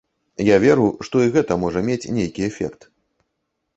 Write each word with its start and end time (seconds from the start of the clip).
Я 0.45 0.55
веру, 0.63 0.87
што 1.07 1.21
і 1.25 1.29
гэта 1.37 1.59
можа 1.65 1.79
мець 1.91 2.11
нейкі 2.19 2.41
эфект. 2.51 2.81